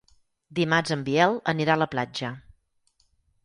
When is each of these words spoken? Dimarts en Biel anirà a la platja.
Dimarts 0.59 0.93
en 0.95 1.03
Biel 1.11 1.37
anirà 1.55 1.77
a 1.77 1.81
la 1.85 1.91
platja. 1.95 2.35